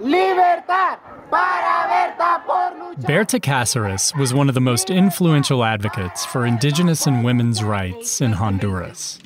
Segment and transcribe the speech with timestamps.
[0.00, 0.98] Libertad, libertad,
[1.30, 3.06] para Berta por luchar.
[3.06, 8.32] Berta Cáceres was one of the most influential advocates for indigenous and women's rights in
[8.32, 9.18] Honduras.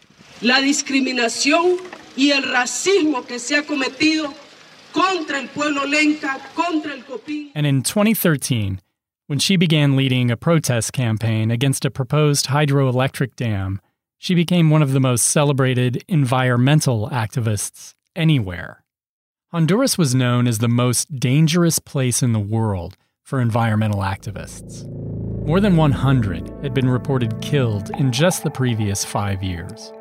[0.43, 1.79] La discriminación
[2.16, 4.33] y el racismo que se ha cometido
[4.93, 7.52] contra el pueblo lenca, contra el COPINH.
[7.55, 8.80] And in 2013,
[9.27, 13.80] when she began leading a protest campaign against a proposed hydroelectric dam,
[14.18, 18.79] she became one of the most celebrated environmental activists anywhere.
[19.52, 24.88] Honduras was known as the most dangerous place in the world for environmental activists.
[25.45, 29.93] More than 100 had been reported killed in just the previous five years.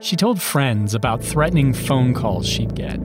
[0.00, 3.00] She told friends about threatening phone calls she'd get.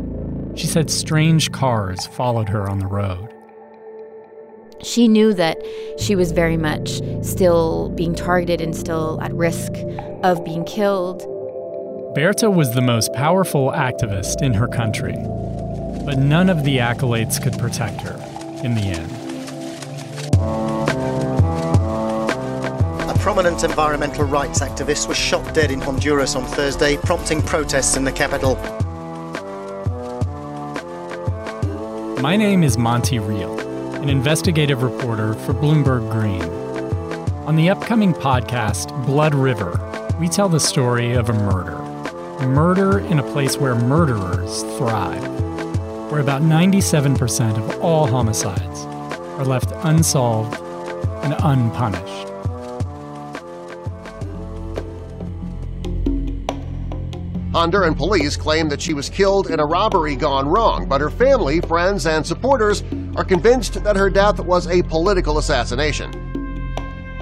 [0.56, 3.34] She said strange cars followed her on the road.
[4.82, 5.58] She knew that
[5.98, 9.72] she was very much still being targeted and still at risk
[10.22, 11.26] of being killed.
[12.16, 15.16] Berta was the most powerful activist in her country,
[16.06, 18.14] but none of the accolades could protect her
[18.64, 19.12] in the end.
[23.10, 28.06] A prominent environmental rights activist was shot dead in Honduras on Thursday, prompting protests in
[28.06, 28.56] the capital.
[32.22, 33.60] My name is Monte Reel,
[34.02, 36.44] an investigative reporter for Bloomberg Green.
[37.46, 39.78] On the upcoming podcast, Blood River,
[40.18, 41.75] we tell the story of a murder.
[42.42, 45.24] Murder in a place where murderers thrive,
[46.12, 48.82] where about 97% of all homicides
[49.40, 50.60] are left unsolved
[51.24, 52.28] and unpunished.
[57.52, 61.62] Honduran police claim that she was killed in a robbery gone wrong, but her family,
[61.62, 62.84] friends, and supporters
[63.16, 66.12] are convinced that her death was a political assassination.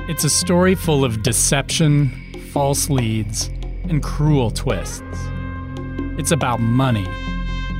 [0.10, 2.10] It's a story full of deception,
[2.52, 3.52] false leads,
[3.90, 5.04] and cruel twists.
[6.18, 7.08] It's about money,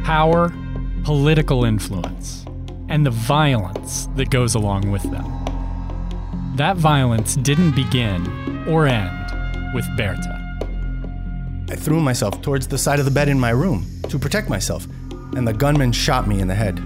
[0.04, 0.54] power,
[1.04, 2.46] political influence,
[2.90, 5.26] and the violence that goes along with them.
[6.56, 10.40] That violence didn't begin or end with Berta.
[11.70, 14.86] I threw myself towards the side of the bed in my room to protect myself,
[15.36, 16.80] and the gunman shot me in the head.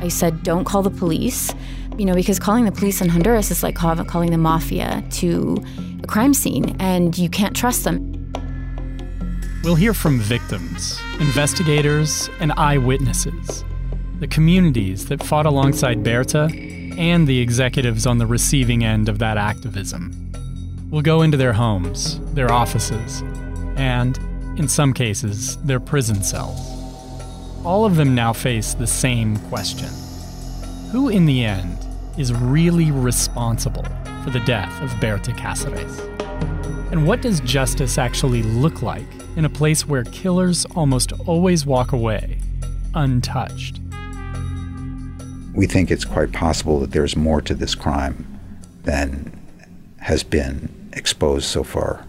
[0.00, 1.54] I said, don't call the police,
[1.96, 5.64] you know, because calling the police in Honduras is like calling the mafia to
[6.02, 8.13] a crime scene, and you can't trust them.
[9.64, 13.64] We'll hear from victims, investigators, and eyewitnesses,
[14.20, 19.38] the communities that fought alongside Berta, and the executives on the receiving end of that
[19.38, 20.30] activism.
[20.90, 23.22] We'll go into their homes, their offices,
[23.76, 24.18] and,
[24.58, 26.60] in some cases, their prison cells.
[27.64, 29.88] All of them now face the same question
[30.92, 31.78] Who, in the end,
[32.18, 33.86] is really responsible
[34.24, 36.00] for the death of Berta Cáceres?
[36.92, 41.92] And what does justice actually look like in a place where killers almost always walk
[41.92, 42.38] away
[42.94, 43.80] untouched?
[45.54, 48.40] We think it's quite possible that there's more to this crime
[48.82, 49.40] than
[50.00, 52.06] has been exposed so far.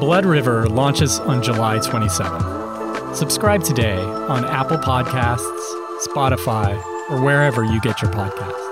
[0.00, 3.14] Blood River launches on July 27th.
[3.14, 5.38] Subscribe today on Apple Podcasts,
[6.08, 6.76] Spotify,
[7.08, 8.71] or wherever you get your podcasts.